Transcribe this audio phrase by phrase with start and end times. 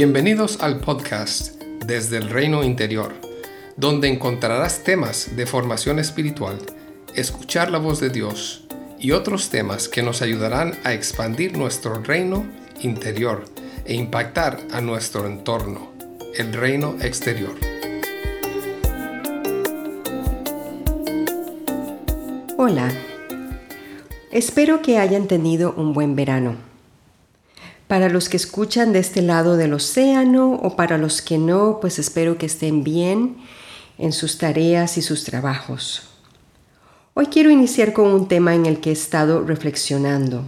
[0.00, 3.14] Bienvenidos al podcast Desde el Reino Interior,
[3.76, 6.56] donde encontrarás temas de formación espiritual,
[7.16, 8.64] escuchar la voz de Dios
[9.00, 12.46] y otros temas que nos ayudarán a expandir nuestro reino
[12.80, 13.46] interior
[13.86, 15.90] e impactar a nuestro entorno,
[16.36, 17.56] el reino exterior.
[22.56, 22.92] Hola,
[24.30, 26.77] espero que hayan tenido un buen verano
[27.88, 31.98] para los que escuchan de este lado del océano o para los que no, pues
[31.98, 33.38] espero que estén bien
[33.96, 36.02] en sus tareas y sus trabajos.
[37.14, 40.44] Hoy quiero iniciar con un tema en el que he estado reflexionando.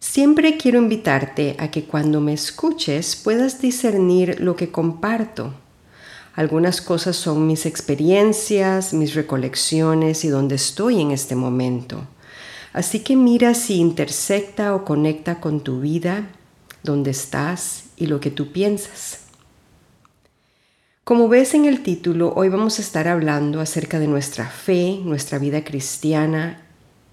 [0.00, 5.54] Siempre quiero invitarte a que cuando me escuches puedas discernir lo que comparto.
[6.34, 12.06] Algunas cosas son mis experiencias, mis recolecciones y donde estoy en este momento.
[12.72, 16.30] Así que mira si intersecta o conecta con tu vida,
[16.82, 19.20] donde estás y lo que tú piensas.
[21.04, 25.38] Como ves en el título, hoy vamos a estar hablando acerca de nuestra fe, nuestra
[25.38, 26.62] vida cristiana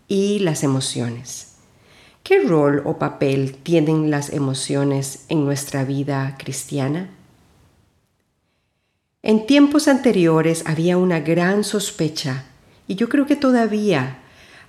[0.08, 1.56] y las emociones.
[2.24, 7.10] ¿Qué rol o papel tienen las emociones en nuestra vida cristiana?
[9.22, 12.46] En tiempos anteriores había una gran sospecha,
[12.88, 14.19] y yo creo que todavía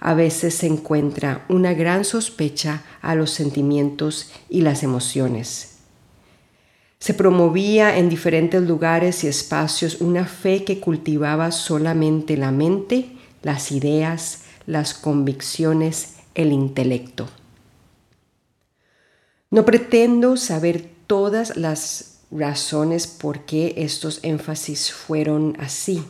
[0.01, 5.77] a veces se encuentra una gran sospecha a los sentimientos y las emociones.
[6.99, 13.13] Se promovía en diferentes lugares y espacios una fe que cultivaba solamente la mente,
[13.43, 17.29] las ideas, las convicciones, el intelecto.
[19.51, 26.05] No pretendo saber todas las razones por qué estos énfasis fueron así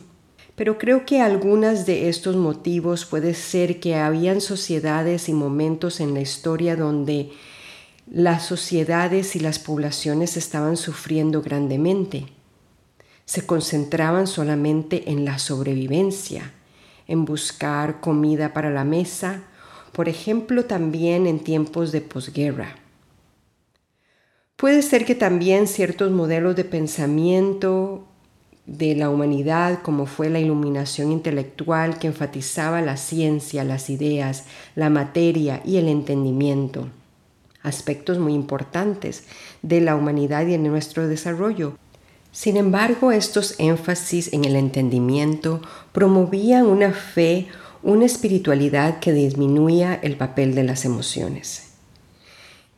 [0.61, 6.13] pero creo que algunas de estos motivos puede ser que habían sociedades y momentos en
[6.13, 7.31] la historia donde
[8.05, 12.27] las sociedades y las poblaciones estaban sufriendo grandemente.
[13.25, 16.53] Se concentraban solamente en la sobrevivencia,
[17.07, 19.41] en buscar comida para la mesa,
[19.93, 22.75] por ejemplo también en tiempos de posguerra.
[24.57, 28.10] Puede ser que también ciertos modelos de pensamiento
[28.65, 34.45] de la humanidad como fue la iluminación intelectual que enfatizaba la ciencia, las ideas,
[34.75, 36.87] la materia y el entendimiento,
[37.63, 39.23] aspectos muy importantes
[39.61, 41.77] de la humanidad y en nuestro desarrollo.
[42.31, 45.61] Sin embargo, estos énfasis en el entendimiento
[45.91, 47.47] promovían una fe,
[47.83, 51.71] una espiritualidad que disminuía el papel de las emociones.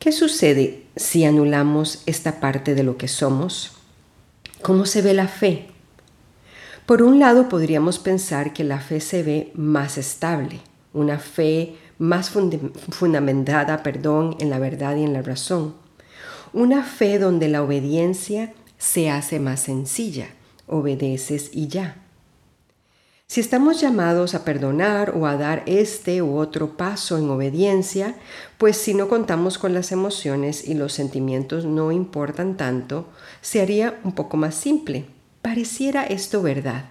[0.00, 3.72] ¿Qué sucede si anulamos esta parte de lo que somos?
[4.60, 5.73] ¿Cómo se ve la fe?
[6.86, 10.60] Por un lado, podríamos pensar que la fe se ve más estable,
[10.92, 15.74] una fe más fundamentada perdón, en la verdad y en la razón.
[16.52, 20.26] Una fe donde la obediencia se hace más sencilla,
[20.66, 22.02] obedeces y ya.
[23.28, 28.14] Si estamos llamados a perdonar o a dar este u otro paso en obediencia,
[28.58, 33.08] pues si no contamos con las emociones y los sentimientos no importan tanto,
[33.40, 35.13] se haría un poco más simple
[35.44, 36.86] Pareciera esto verdad.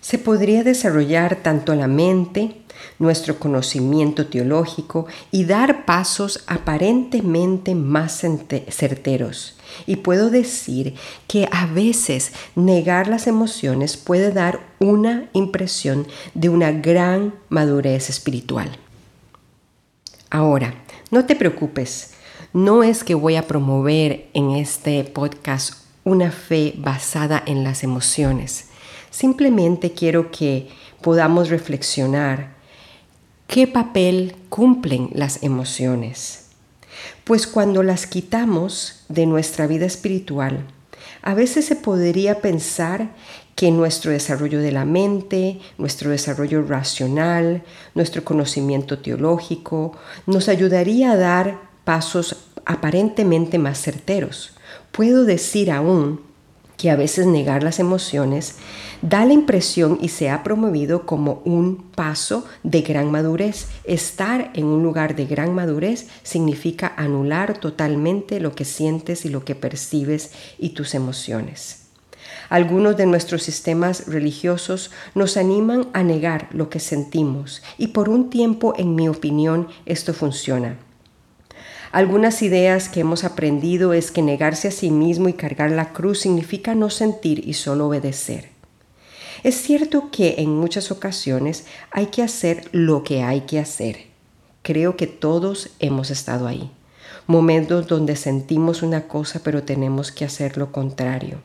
[0.00, 2.58] Se podría desarrollar tanto la mente,
[3.00, 8.22] nuestro conocimiento teológico y dar pasos aparentemente más
[8.70, 9.56] certeros.
[9.84, 10.94] Y puedo decir
[11.26, 18.78] que a veces negar las emociones puede dar una impresión de una gran madurez espiritual.
[20.30, 22.12] Ahora, no te preocupes,
[22.52, 28.66] no es que voy a promover en este podcast una fe basada en las emociones.
[29.10, 30.68] Simplemente quiero que
[31.02, 32.54] podamos reflexionar
[33.48, 36.46] qué papel cumplen las emociones.
[37.24, 40.64] Pues cuando las quitamos de nuestra vida espiritual,
[41.22, 43.10] a veces se podría pensar
[43.56, 47.64] que nuestro desarrollo de la mente, nuestro desarrollo racional,
[47.96, 54.55] nuestro conocimiento teológico, nos ayudaría a dar pasos aparentemente más certeros.
[54.92, 56.20] Puedo decir aún
[56.76, 58.56] que a veces negar las emociones
[59.02, 63.68] da la impresión y se ha promovido como un paso de gran madurez.
[63.84, 69.44] Estar en un lugar de gran madurez significa anular totalmente lo que sientes y lo
[69.44, 71.82] que percibes y tus emociones.
[72.48, 78.30] Algunos de nuestros sistemas religiosos nos animan a negar lo que sentimos y por un
[78.30, 80.78] tiempo, en mi opinión, esto funciona.
[81.96, 86.20] Algunas ideas que hemos aprendido es que negarse a sí mismo y cargar la cruz
[86.20, 88.50] significa no sentir y solo obedecer.
[89.42, 94.08] Es cierto que en muchas ocasiones hay que hacer lo que hay que hacer.
[94.60, 96.70] Creo que todos hemos estado ahí.
[97.26, 101.38] momentos donde sentimos una cosa pero tenemos que hacer lo contrario.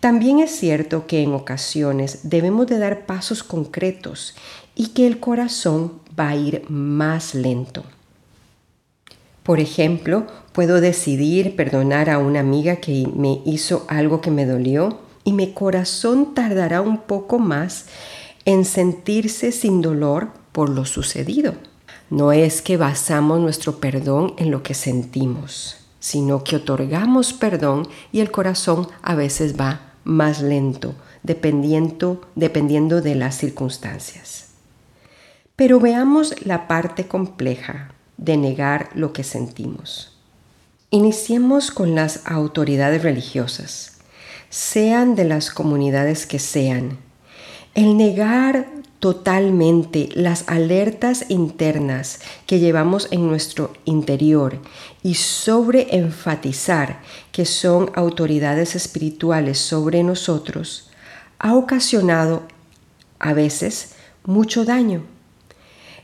[0.00, 4.34] También es cierto que en ocasiones debemos de dar pasos concretos
[4.74, 7.84] y que el corazón va a ir más lento.
[9.44, 15.00] Por ejemplo, puedo decidir perdonar a una amiga que me hizo algo que me dolió
[15.22, 17.84] y mi corazón tardará un poco más
[18.46, 21.54] en sentirse sin dolor por lo sucedido.
[22.08, 28.20] No es que basamos nuestro perdón en lo que sentimos, sino que otorgamos perdón y
[28.20, 34.52] el corazón a veces va más lento, dependiendo, dependiendo de las circunstancias.
[35.54, 40.16] Pero veamos la parte compleja de negar lo que sentimos.
[40.90, 43.98] Iniciemos con las autoridades religiosas,
[44.48, 46.98] sean de las comunidades que sean.
[47.74, 48.68] El negar
[49.00, 54.58] totalmente las alertas internas que llevamos en nuestro interior
[55.02, 57.02] y sobre enfatizar
[57.32, 60.90] que son autoridades espirituales sobre nosotros,
[61.38, 62.44] ha ocasionado
[63.18, 63.94] a veces
[64.24, 65.02] mucho daño.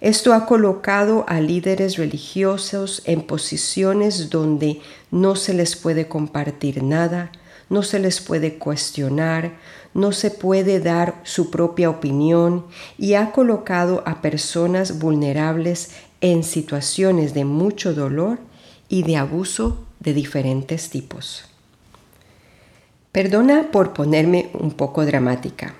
[0.00, 4.80] Esto ha colocado a líderes religiosos en posiciones donde
[5.10, 7.30] no se les puede compartir nada,
[7.68, 9.58] no se les puede cuestionar,
[9.92, 12.66] no se puede dar su propia opinión
[12.96, 15.90] y ha colocado a personas vulnerables
[16.22, 18.38] en situaciones de mucho dolor
[18.88, 21.44] y de abuso de diferentes tipos.
[23.12, 25.74] Perdona por ponerme un poco dramática,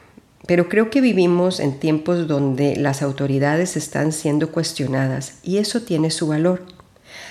[0.50, 6.10] pero creo que vivimos en tiempos donde las autoridades están siendo cuestionadas y eso tiene
[6.10, 6.64] su valor.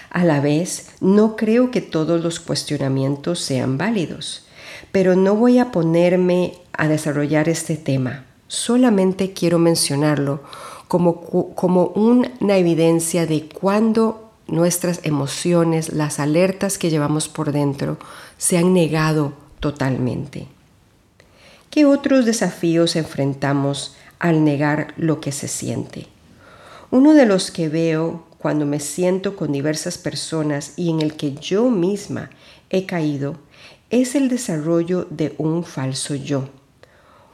[0.10, 4.46] A la vez, no creo que todos los cuestionamientos sean válidos
[4.92, 8.26] pero no voy a ponerme a desarrollar este tema.
[8.48, 10.42] Solamente quiero mencionarlo
[10.88, 11.22] como,
[11.54, 17.98] como una evidencia de cuando nuestras emociones, las alertas que llevamos por dentro,
[18.38, 20.48] se han negado totalmente.
[21.70, 26.08] ¿Qué otros desafíos enfrentamos al negar lo que se siente?
[26.90, 31.36] Uno de los que veo cuando me siento con diversas personas y en el que
[31.36, 32.32] yo misma
[32.72, 33.36] he caído
[33.92, 36.50] es el desarrollo de un falso yo,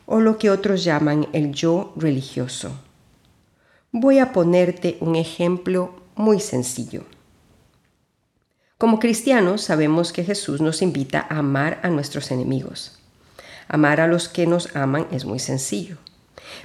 [0.06, 2.78] o lo que otros llaman el yo religioso.
[3.94, 7.04] Voy a ponerte un ejemplo muy sencillo.
[8.78, 13.00] Como cristianos sabemos que Jesús nos invita a amar a nuestros enemigos.
[13.68, 15.98] Amar a los que nos aman es muy sencillo.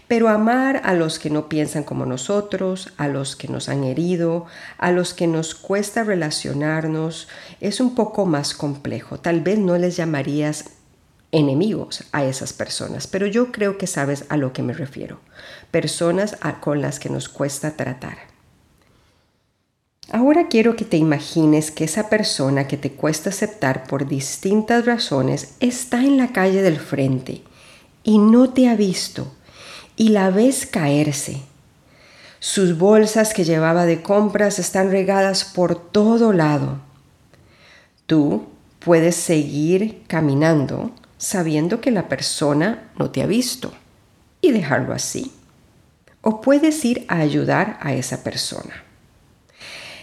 [0.09, 4.47] Pero amar a los que no piensan como nosotros, a los que nos han herido,
[4.79, 7.29] a los que nos cuesta relacionarnos,
[7.61, 9.19] es un poco más complejo.
[9.19, 10.71] Tal vez no les llamarías
[11.33, 15.21] enemigos a esas personas, pero yo creo que sabes a lo que me refiero.
[15.71, 18.30] Personas con las que nos cuesta tratar.
[20.13, 25.55] Ahora quiero que te imagines que esa persona que te cuesta aceptar por distintas razones
[25.61, 27.43] está en la calle del frente
[28.03, 29.33] y no te ha visto
[29.95, 31.43] y la ves caerse.
[32.41, 36.81] Sus bolsas que llevaba de compras están regadas por todo lado.
[38.07, 38.47] Tú
[38.81, 43.73] puedes seguir caminando sabiendo que la persona no te ha visto
[44.41, 45.31] y dejarlo así.
[46.23, 48.90] O puedes ir a ayudar a esa persona.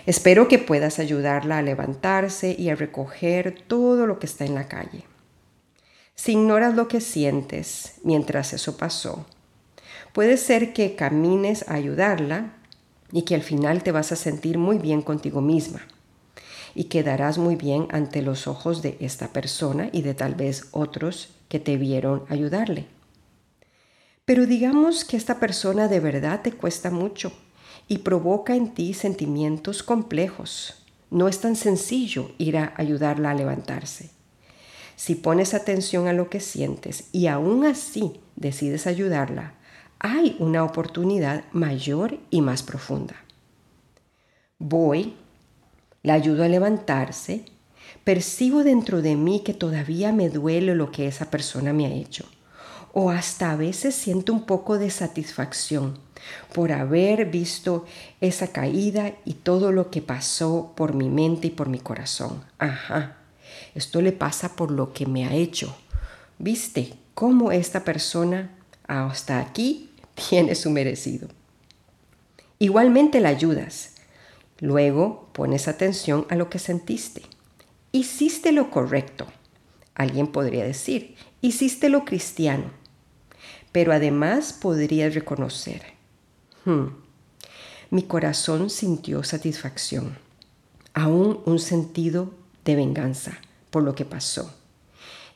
[0.08, 4.68] Espero que puedas ayudarla a levantarse y a recoger todo lo que está en la
[4.68, 5.04] calle.
[6.16, 9.28] Si ignoras lo que sientes mientras eso pasó,
[10.18, 12.54] Puede ser que camines a ayudarla
[13.12, 15.82] y que al final te vas a sentir muy bien contigo misma
[16.74, 21.30] y quedarás muy bien ante los ojos de esta persona y de tal vez otros
[21.50, 22.88] que te vieron ayudarle.
[24.26, 27.32] Pero digamos que esta persona de verdad te cuesta mucho
[27.88, 30.84] y provoca en ti sentimientos complejos.
[31.10, 34.10] No es tan sencillo ir a ayudarla a levantarse.
[34.96, 39.54] Si pones atención a lo que sientes y aún así decides ayudarla,
[40.00, 43.16] hay una oportunidad mayor y más profunda.
[44.60, 45.16] Voy,
[46.04, 47.46] la ayudo a levantarse,
[48.04, 52.26] percibo dentro de mí que todavía me duele lo que esa persona me ha hecho,
[53.00, 56.00] o hasta a veces siento un poco de satisfacción
[56.52, 57.86] por haber visto
[58.22, 62.44] esa caída y todo lo que pasó por mi mente y por mi corazón.
[62.58, 63.18] Ajá,
[63.76, 65.78] esto le pasa por lo que me ha hecho.
[66.40, 68.50] ¿Viste cómo esta persona
[68.88, 69.92] hasta aquí
[70.30, 71.28] tiene su merecido.
[72.58, 73.92] Igualmente la ayudas.
[74.60, 77.22] Luego pones atención a lo que sentiste.
[77.92, 79.28] Hiciste lo correcto.
[79.94, 82.87] Alguien podría decir, hiciste lo cristiano.
[83.78, 85.84] Pero además podrías reconocer,
[86.66, 86.88] hmm,
[87.92, 90.18] mi corazón sintió satisfacción.
[90.96, 92.32] aún un sentido
[92.66, 93.38] de venganza
[93.70, 94.52] por lo que pasó.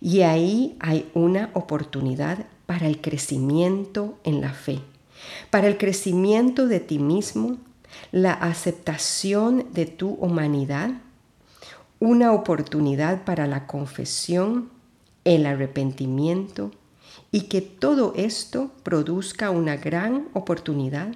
[0.02, 4.80] Y ahí hay una oportunidad para el crecimiento en la fe,
[5.52, 7.58] para el crecimiento de ti mismo,
[8.12, 10.90] la aceptación de tu humanidad,
[12.00, 14.72] una oportunidad para la confesión,
[15.26, 16.72] el arrepentimiento
[17.32, 21.16] y que todo esto produzca una gran oportunidad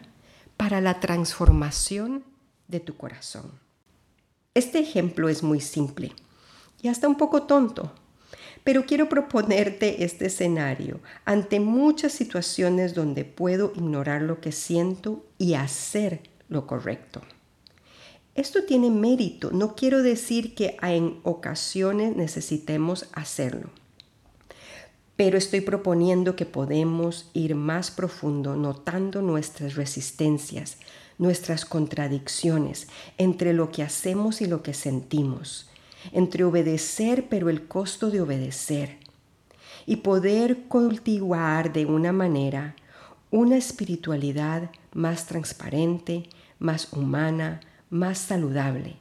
[0.57, 2.23] para la transformación
[2.67, 3.51] de tu corazón.
[4.53, 6.13] Este ejemplo es muy simple
[6.81, 7.91] y hasta un poco tonto,
[8.63, 15.55] pero quiero proponerte este escenario ante muchas situaciones donde puedo ignorar lo que siento y
[15.55, 17.21] hacer lo correcto.
[18.33, 23.69] Esto tiene mérito, no quiero decir que en ocasiones necesitemos hacerlo,
[25.15, 30.77] pero estoy proponiendo que podemos ir más profundo notando nuestras resistencias,
[31.17, 35.69] nuestras contradicciones entre lo que hacemos y lo que sentimos,
[36.11, 38.97] entre obedecer pero el costo de obedecer,
[39.85, 42.75] y poder cultivar de una manera
[43.31, 46.29] una espiritualidad más transparente,
[46.59, 48.97] más humana, más saludable.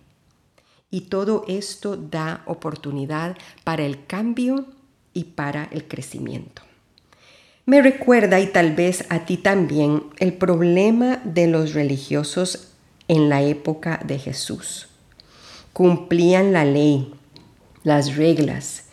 [0.91, 4.67] Y todo esto da oportunidad para el cambio
[5.15, 6.63] y para el crecimiento.
[7.67, 12.69] Me recuerda, y tal vez a ti también, el problema de los religiosos
[13.09, 14.89] en la época de Jesús.
[15.73, 17.15] Cumplían la ley,
[17.83, 18.85] las reglas,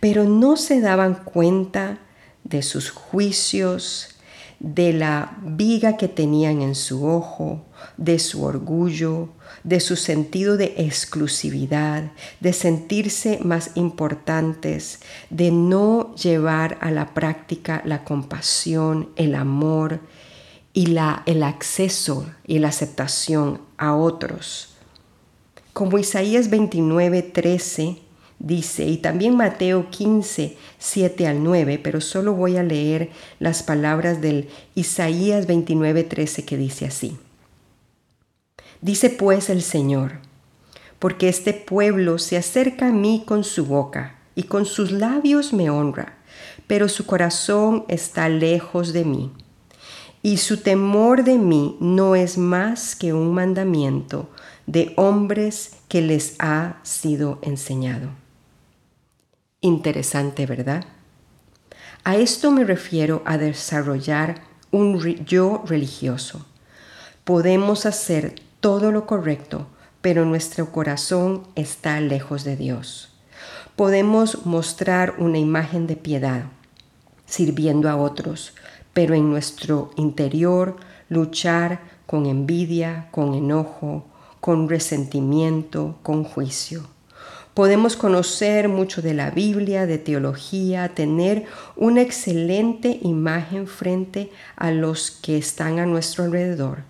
[0.00, 1.98] pero no se daban cuenta
[2.44, 4.17] de sus juicios,
[4.60, 7.64] de la viga que tenían en su ojo,
[7.96, 9.28] de su orgullo,
[9.62, 12.10] de su sentido de exclusividad,
[12.40, 15.00] de sentirse más importantes,
[15.30, 20.00] de no llevar a la práctica la compasión, el amor
[20.72, 24.74] y la, el acceso y la aceptación a otros.
[25.72, 28.07] Como Isaías 29, 13
[28.38, 34.20] dice, y también Mateo 15, 7 al 9, pero solo voy a leer las palabras
[34.20, 37.16] del Isaías 29, 13 que dice así.
[38.80, 40.20] Dice pues el Señor,
[40.98, 45.68] porque este pueblo se acerca a mí con su boca y con sus labios me
[45.68, 46.18] honra,
[46.68, 49.32] pero su corazón está lejos de mí.
[50.22, 54.28] Y su temor de mí no es más que un mandamiento
[54.66, 58.10] de hombres que les ha sido enseñado.
[59.60, 60.84] Interesante, ¿verdad?
[62.04, 66.46] A esto me refiero a desarrollar un yo religioso.
[67.24, 69.66] Podemos hacer todo lo correcto,
[70.00, 73.12] pero nuestro corazón está lejos de Dios.
[73.74, 76.44] Podemos mostrar una imagen de piedad,
[77.26, 78.54] sirviendo a otros,
[78.92, 80.76] pero en nuestro interior
[81.08, 84.06] luchar con envidia, con enojo,
[84.38, 86.86] con resentimiento, con juicio.
[87.58, 95.10] Podemos conocer mucho de la Biblia, de teología, tener una excelente imagen frente a los
[95.10, 96.84] que están a nuestro alrededor,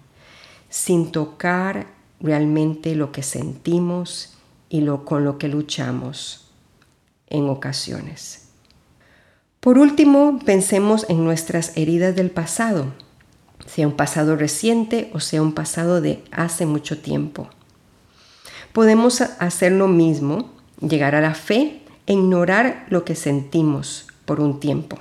[0.69, 1.87] sin tocar
[2.21, 4.37] realmente lo que sentimos
[4.69, 6.51] y lo, con lo que luchamos
[7.29, 8.51] en ocasiones.
[9.61, 12.93] Por último, pensemos en nuestras heridas del pasado,
[13.65, 17.49] sea un pasado reciente o sea un pasado de hace mucho tiempo.
[18.75, 24.61] Podemos hacer lo mismo llegar a la fe e ignorar lo que sentimos por un
[24.61, 24.99] tiempo.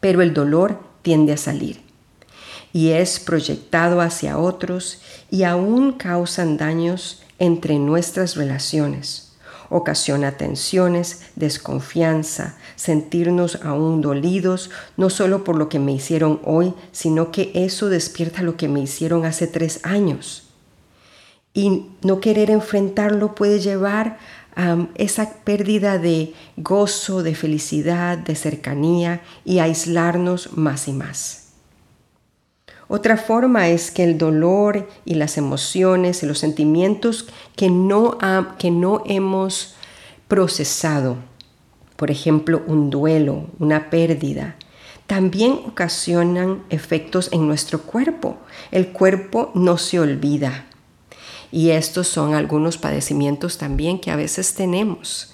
[0.00, 1.86] Pero el dolor tiende a salir
[2.72, 9.32] y es proyectado hacia otros y aún causan daños entre nuestras relaciones.
[9.70, 17.32] Ocasiona tensiones, desconfianza, sentirnos aún dolidos, no solo por lo que me hicieron hoy, sino
[17.32, 20.50] que eso despierta lo que me hicieron hace tres años.
[21.54, 24.18] Y no querer enfrentarlo puede llevar
[24.94, 31.46] esa pérdida de gozo, de felicidad, de cercanía y aislarnos más y más.
[32.88, 38.16] Otra forma es que el dolor y las emociones y los sentimientos que no,
[38.58, 39.74] que no hemos
[40.28, 41.16] procesado,
[41.96, 44.56] por ejemplo, un duelo, una pérdida,
[45.06, 48.38] también ocasionan efectos en nuestro cuerpo.
[48.70, 50.66] El cuerpo no se olvida,
[51.52, 55.32] y estos son algunos padecimientos también que a veces tenemos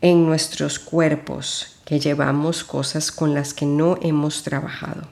[0.00, 5.02] en nuestros cuerpos, que llevamos cosas con las que no hemos trabajado.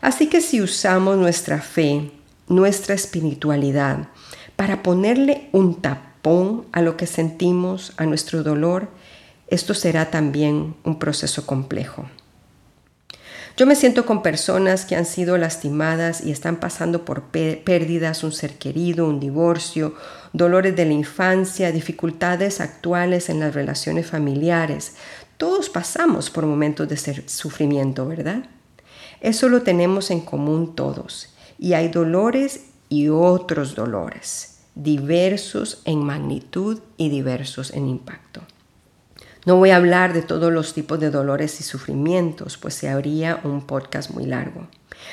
[0.00, 2.10] Así que si usamos nuestra fe,
[2.48, 4.08] nuestra espiritualidad,
[4.56, 8.88] para ponerle un tapón a lo que sentimos, a nuestro dolor,
[9.48, 12.06] esto será también un proceso complejo.
[13.56, 18.32] Yo me siento con personas que han sido lastimadas y están pasando por pérdidas, un
[18.32, 19.94] ser querido, un divorcio,
[20.32, 24.96] dolores de la infancia, dificultades actuales en las relaciones familiares.
[25.36, 26.96] Todos pasamos por momentos de
[27.28, 28.44] sufrimiento, ¿verdad?
[29.20, 31.32] Eso lo tenemos en común todos.
[31.56, 38.40] Y hay dolores y otros dolores, diversos en magnitud y diversos en impacto.
[39.46, 43.40] No voy a hablar de todos los tipos de dolores y sufrimientos, pues se habría
[43.44, 44.68] un podcast muy largo.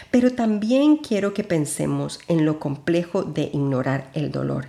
[0.10, 4.68] Pero también quiero que pensemos en lo complejo de ignorar el dolor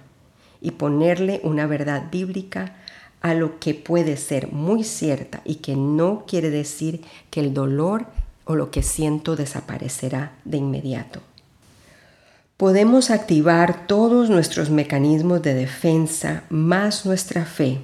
[0.60, 2.74] y ponerle una verdad bíblica
[3.20, 8.06] a lo que puede ser muy cierta y que no quiere decir que el dolor
[8.44, 11.20] o lo que siento desaparecerá de inmediato.
[12.56, 17.80] Podemos activar todos nuestros mecanismos de defensa más nuestra fe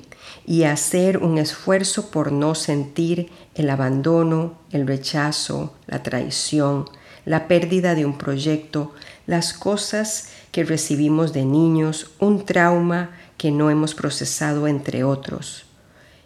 [0.46, 6.86] y hacer un esfuerzo por no sentir el abandono, el rechazo, la traición,
[7.24, 8.94] la pérdida de un proyecto,
[9.26, 15.66] las cosas que recibimos de niños, un trauma que no hemos procesado entre otros.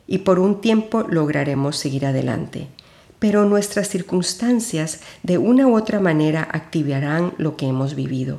[0.06, 2.68] Y por un tiempo lograremos seguir adelante.
[3.18, 8.38] Pero nuestras circunstancias de una u otra manera activarán lo que hemos vivido.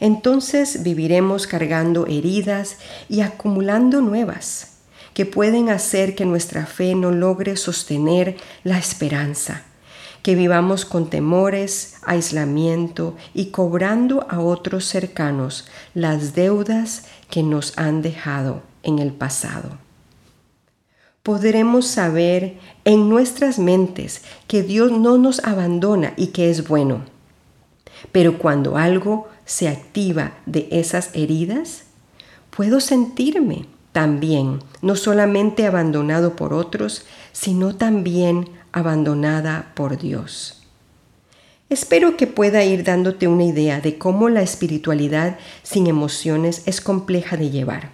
[0.00, 4.73] Entonces viviremos cargando heridas y acumulando nuevas
[5.14, 9.62] que pueden hacer que nuestra fe no logre sostener la esperanza,
[10.22, 18.02] que vivamos con temores, aislamiento y cobrando a otros cercanos las deudas que nos han
[18.02, 19.78] dejado en el pasado.
[21.22, 27.02] Podremos saber en nuestras mentes que Dios no nos abandona y que es bueno.
[28.12, 31.84] Pero cuando algo se activa de esas heridas,
[32.50, 40.64] puedo sentirme también, no solamente abandonado por otros, sino también abandonada por Dios.
[41.70, 47.36] Espero que pueda ir dándote una idea de cómo la espiritualidad sin emociones es compleja
[47.36, 47.90] de llevar.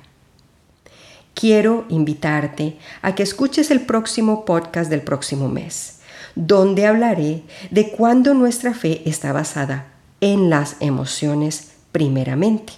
[1.34, 6.00] Quiero invitarte a que escuches el próximo podcast del próximo mes,
[6.34, 12.72] donde hablaré de cuándo nuestra fe está basada en las emociones primeramente.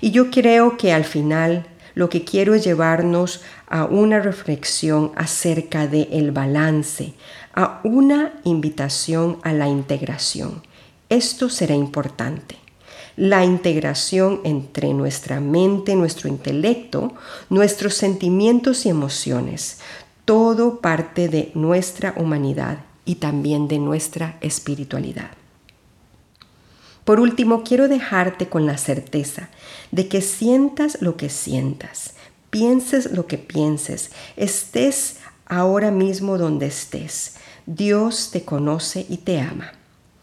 [0.00, 5.86] Y yo creo que al final lo que quiero es llevarnos a una reflexión acerca
[5.86, 7.14] del el balance,
[7.54, 10.62] a una invitación a la integración.
[11.08, 12.56] Esto será importante.
[13.16, 17.14] La integración entre nuestra mente, nuestro intelecto,
[17.48, 19.78] nuestros sentimientos y emociones.
[20.26, 25.30] Todo parte de nuestra humanidad y también de nuestra espiritualidad.
[27.06, 29.48] Por último, quiero dejarte con la certeza
[29.92, 32.14] de que sientas lo que sientas,
[32.50, 37.36] pienses lo que pienses, estés ahora mismo donde estés.
[37.64, 39.70] Dios te conoce y te ama.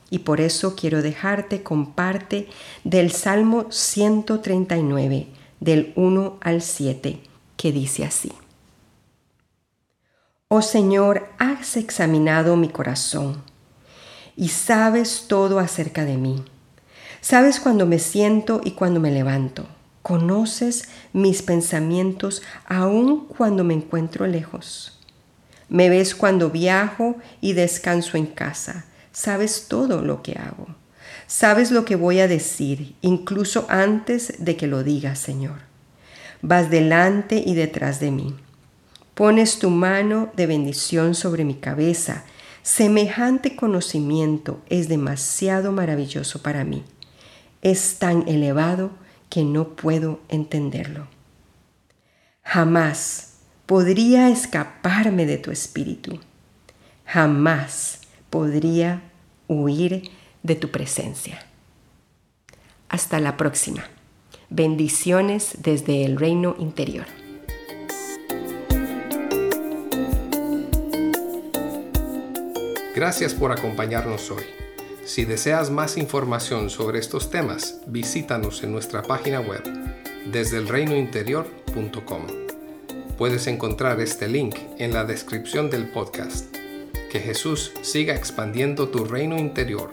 [0.10, 2.50] Y por eso quiero dejarte con parte
[2.84, 5.28] del Salmo 139,
[5.62, 7.22] del 1 al 7,
[7.56, 8.34] que dice así.
[10.50, 13.42] Oh Señor, has examinado mi corazón
[14.36, 16.44] y sabes todo acerca de mí.
[17.24, 19.66] Sabes cuando me siento y cuando me levanto.
[20.02, 25.00] Conoces mis pensamientos aun cuando me encuentro lejos.
[25.70, 28.84] Me ves cuando viajo y descanso en casa.
[29.14, 30.68] Sabes todo lo que hago.
[31.26, 35.60] Sabes lo que voy a decir, incluso antes de que lo diga, Señor.
[36.42, 38.36] Vas delante y detrás de mí.
[39.14, 42.26] Pones tu mano de bendición sobre mi cabeza.
[42.64, 46.84] Semejante conocimiento es demasiado maravilloso para mí
[47.64, 48.92] es tan elevado
[49.30, 51.08] que no puedo entenderlo.
[52.44, 56.20] Jamás podría escaparme de tu espíritu.
[57.06, 59.02] Jamás podría
[59.48, 60.12] huir
[60.44, 61.46] de tu presencia.
[62.90, 63.86] Hasta la próxima.
[64.50, 67.06] Bendiciones desde el reino interior.
[72.94, 74.63] Gracias por acompañarnos hoy.
[75.06, 79.62] Si deseas más información sobre estos temas, visítanos en nuestra página web
[80.32, 82.22] desde elreinointerior.com.
[83.18, 86.56] Puedes encontrar este link en la descripción del podcast.
[87.12, 89.92] Que Jesús siga expandiendo tu reino interior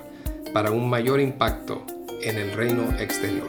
[0.55, 1.85] para un mayor impacto
[2.23, 3.49] en el reino exterior.